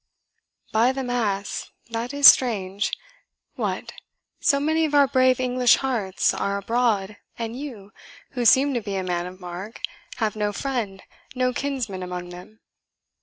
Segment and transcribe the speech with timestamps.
[0.71, 2.91] "By the Mass, that is strange.
[3.53, 3.93] What!
[4.39, 7.91] so many of our brave English hearts are abroad, and you,
[8.31, 9.79] who seem to be a man of mark,
[10.15, 11.03] have no friend,
[11.35, 12.61] no kinsman among them?"